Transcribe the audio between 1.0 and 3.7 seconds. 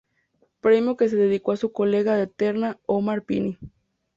se lo dedicó a su colega de terna Omar Pini.